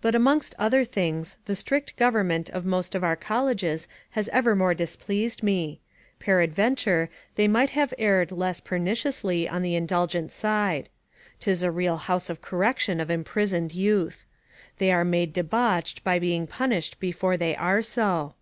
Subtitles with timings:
[0.00, 5.42] But amongst other things, the strict government of most of our colleges has evermore displeased
[5.42, 5.82] me;
[6.18, 10.88] peradventure, they might have erred less perniciously on the indulgent side.
[11.38, 14.24] 'Tis a real house of correction of imprisoned youth.
[14.78, 18.36] They are made debauched by being punished before they are so.